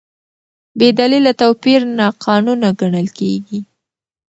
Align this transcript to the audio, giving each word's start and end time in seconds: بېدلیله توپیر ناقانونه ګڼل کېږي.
بېدلیله 0.77 1.33
توپیر 1.41 1.81
ناقانونه 1.99 2.67
ګڼل 2.79 3.07
کېږي. 3.17 3.59